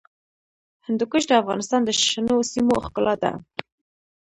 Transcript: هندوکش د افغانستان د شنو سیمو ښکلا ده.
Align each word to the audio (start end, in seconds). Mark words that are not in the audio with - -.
هندوکش 0.85 1.23
د 1.27 1.31
افغانستان 1.41 1.81
د 1.85 1.89
شنو 2.07 2.35
سیمو 2.51 2.75
ښکلا 2.85 3.15
ده. 3.23 3.31